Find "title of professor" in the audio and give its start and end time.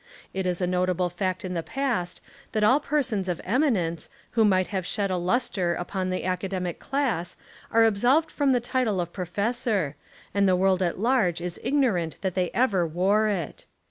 8.59-9.95